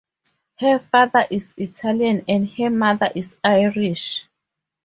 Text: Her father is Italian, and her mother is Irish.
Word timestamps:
Her 0.57 0.79
father 0.79 1.27
is 1.29 1.53
Italian, 1.57 2.25
and 2.27 2.49
her 2.57 2.71
mother 2.71 3.11
is 3.13 3.37
Irish. 3.43 4.27